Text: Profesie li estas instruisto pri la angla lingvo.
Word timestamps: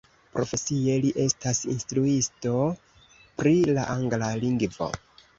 Profesie 0.35 0.93
li 1.01 1.09
estas 1.23 1.59
instruisto 1.73 2.53
pri 3.41 3.53
la 3.79 3.83
angla 3.97 4.31
lingvo. 4.45 4.89